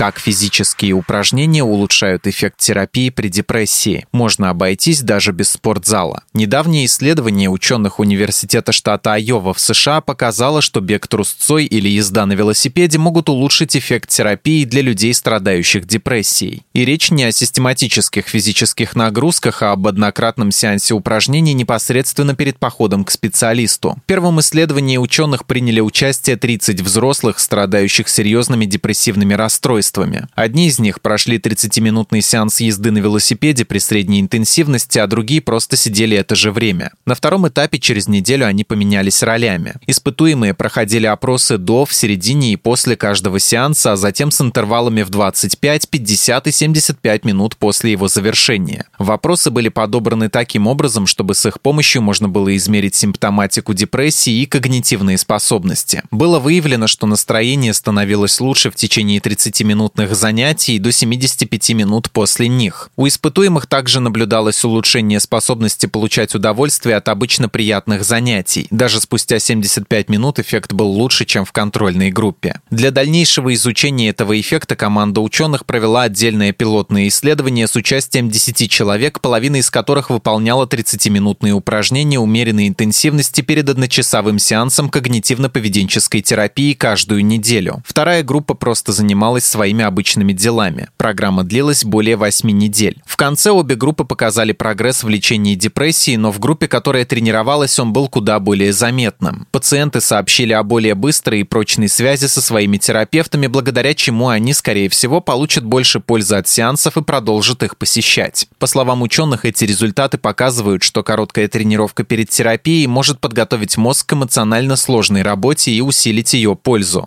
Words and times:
Как 0.00 0.18
физические 0.18 0.94
упражнения 0.94 1.62
улучшают 1.62 2.26
эффект 2.26 2.56
терапии 2.56 3.10
при 3.10 3.28
депрессии? 3.28 4.06
Можно 4.12 4.48
обойтись 4.48 5.02
даже 5.02 5.32
без 5.32 5.50
спортзала. 5.50 6.22
Недавнее 6.32 6.86
исследование 6.86 7.50
ученых 7.50 8.00
Университета 8.00 8.72
штата 8.72 9.12
Айова 9.12 9.52
в 9.52 9.60
США 9.60 10.00
показало, 10.00 10.62
что 10.62 10.80
бег 10.80 11.06
трусцой 11.06 11.66
или 11.66 11.90
езда 11.90 12.24
на 12.24 12.32
велосипеде 12.32 12.96
могут 12.96 13.28
улучшить 13.28 13.76
эффект 13.76 14.08
терапии 14.08 14.64
для 14.64 14.80
людей, 14.80 15.12
страдающих 15.12 15.86
депрессией. 15.86 16.62
И 16.72 16.86
речь 16.86 17.10
не 17.10 17.24
о 17.24 17.30
систематических 17.30 18.26
физических 18.26 18.96
нагрузках, 18.96 19.62
а 19.62 19.72
об 19.72 19.86
однократном 19.86 20.50
сеансе 20.50 20.94
упражнений 20.94 21.52
непосредственно 21.52 22.34
перед 22.34 22.58
походом 22.58 23.04
к 23.04 23.10
специалисту. 23.10 23.98
В 24.02 24.06
первом 24.06 24.40
исследовании 24.40 24.96
ученых 24.96 25.44
приняли 25.44 25.80
участие 25.80 26.36
30 26.36 26.80
взрослых, 26.80 27.38
страдающих 27.38 28.08
серьезными 28.08 28.64
депрессивными 28.64 29.34
расстройствами 29.34 29.89
устройствами. 29.90 30.26
Одни 30.34 30.68
из 30.68 30.78
них 30.78 31.00
прошли 31.00 31.38
30-минутный 31.38 32.22
сеанс 32.22 32.60
езды 32.60 32.90
на 32.90 32.98
велосипеде 32.98 33.64
при 33.64 33.78
средней 33.78 34.20
интенсивности, 34.20 34.98
а 34.98 35.06
другие 35.06 35.40
просто 35.40 35.76
сидели 35.76 36.16
это 36.16 36.34
же 36.34 36.52
время. 36.52 36.92
На 37.06 37.14
втором 37.14 37.48
этапе 37.48 37.78
через 37.78 38.08
неделю 38.08 38.46
они 38.46 38.64
поменялись 38.64 39.22
ролями. 39.22 39.74
Испытуемые 39.86 40.54
проходили 40.54 41.06
опросы 41.06 41.58
до, 41.58 41.84
в 41.84 41.92
середине 41.92 42.52
и 42.52 42.56
после 42.56 42.96
каждого 42.96 43.38
сеанса, 43.38 43.92
а 43.92 43.96
затем 43.96 44.30
с 44.30 44.40
интервалами 44.40 45.02
в 45.02 45.10
25, 45.10 45.88
50 45.88 46.46
и 46.46 46.52
75 46.52 47.24
минут 47.24 47.56
после 47.56 47.92
его 47.92 48.08
завершения. 48.08 48.86
Вопросы 48.98 49.50
были 49.50 49.68
подобраны 49.68 50.28
таким 50.28 50.66
образом, 50.66 51.06
чтобы 51.06 51.34
с 51.34 51.46
их 51.46 51.60
помощью 51.60 52.02
можно 52.02 52.28
было 52.28 52.56
измерить 52.56 52.94
симптоматику 52.94 53.74
депрессии 53.74 54.42
и 54.42 54.46
когнитивные 54.46 55.18
способности. 55.18 56.02
Было 56.10 56.38
выявлено, 56.38 56.86
что 56.86 57.06
настроение 57.06 57.74
становилось 57.74 58.40
лучше 58.40 58.70
в 58.70 58.74
течение 58.74 59.20
30 59.20 59.62
минут 59.62 59.79
минутных 59.80 60.14
занятий 60.14 60.78
до 60.78 60.92
75 60.92 61.70
минут 61.70 62.10
после 62.10 62.48
них. 62.48 62.90
У 62.96 63.08
испытуемых 63.08 63.64
также 63.66 64.00
наблюдалось 64.00 64.62
улучшение 64.62 65.20
способности 65.20 65.86
получать 65.86 66.34
удовольствие 66.34 66.96
от 66.96 67.08
обычно 67.08 67.48
приятных 67.48 68.04
занятий. 68.04 68.66
Даже 68.70 69.00
спустя 69.00 69.38
75 69.38 70.10
минут 70.10 70.38
эффект 70.38 70.74
был 70.74 70.90
лучше, 70.90 71.24
чем 71.24 71.46
в 71.46 71.52
контрольной 71.52 72.10
группе. 72.10 72.60
Для 72.70 72.90
дальнейшего 72.90 73.54
изучения 73.54 74.10
этого 74.10 74.38
эффекта 74.38 74.76
команда 74.76 75.22
ученых 75.22 75.64
провела 75.64 76.02
отдельное 76.02 76.52
пилотное 76.52 77.08
исследование 77.08 77.66
с 77.66 77.74
участием 77.74 78.28
10 78.28 78.70
человек, 78.70 79.22
половина 79.22 79.56
из 79.56 79.70
которых 79.70 80.10
выполняла 80.10 80.66
30-минутные 80.66 81.54
упражнения 81.54 82.18
умеренной 82.18 82.68
интенсивности 82.68 83.40
перед 83.40 83.70
одночасовым 83.70 84.38
сеансом 84.38 84.90
когнитивно-поведенческой 84.90 86.20
терапии 86.20 86.74
каждую 86.74 87.24
неделю. 87.24 87.82
Вторая 87.86 88.22
группа 88.22 88.52
просто 88.52 88.92
занималась 88.92 89.46
своей 89.46 89.69
своими 89.70 89.84
обычными 89.84 90.32
делами. 90.32 90.88
Программа 90.96 91.44
длилась 91.44 91.84
более 91.84 92.16
8 92.16 92.50
недель. 92.50 93.00
В 93.06 93.16
конце 93.16 93.50
обе 93.50 93.76
группы 93.76 94.02
показали 94.04 94.50
прогресс 94.50 95.04
в 95.04 95.08
лечении 95.08 95.54
депрессии, 95.54 96.16
но 96.16 96.32
в 96.32 96.40
группе, 96.40 96.66
которая 96.66 97.04
тренировалась, 97.04 97.78
он 97.78 97.92
был 97.92 98.08
куда 98.08 98.40
более 98.40 98.72
заметным. 98.72 99.46
Пациенты 99.52 100.00
сообщили 100.00 100.52
о 100.52 100.64
более 100.64 100.96
быстрой 100.96 101.40
и 101.40 101.44
прочной 101.44 101.88
связи 101.88 102.26
со 102.26 102.40
своими 102.40 102.78
терапевтами, 102.78 103.46
благодаря 103.46 103.94
чему 103.94 104.28
они, 104.28 104.54
скорее 104.54 104.88
всего, 104.88 105.20
получат 105.20 105.64
больше 105.64 106.00
пользы 106.00 106.34
от 106.34 106.48
сеансов 106.48 106.96
и 106.96 107.02
продолжат 107.02 107.62
их 107.62 107.76
посещать. 107.76 108.48
По 108.58 108.66
словам 108.66 109.02
ученых, 109.02 109.44
эти 109.44 109.64
результаты 109.64 110.18
показывают, 110.18 110.82
что 110.82 111.04
короткая 111.04 111.46
тренировка 111.46 112.02
перед 112.02 112.28
терапией 112.30 112.88
может 112.88 113.20
подготовить 113.20 113.76
мозг 113.76 114.08
к 114.08 114.12
эмоционально 114.14 114.74
сложной 114.74 115.22
работе 115.22 115.70
и 115.70 115.80
усилить 115.80 116.34
ее 116.34 116.56
пользу. 116.56 117.06